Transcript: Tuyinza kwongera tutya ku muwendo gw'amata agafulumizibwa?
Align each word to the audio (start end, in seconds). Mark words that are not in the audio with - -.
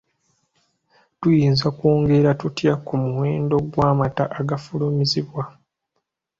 Tuyinza 1.19 1.67
kwongera 1.77 2.29
tutya 2.41 2.73
ku 2.85 2.93
muwendo 3.03 3.55
gw'amata 3.71 4.23
agafulumizibwa? 4.39 5.41